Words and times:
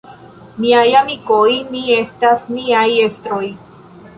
Miaj 0.63 0.85
amikoj, 1.01 1.51
ni 1.75 1.83
estas 1.99 2.49
niaj 2.57 2.87
estroj. 3.07 3.47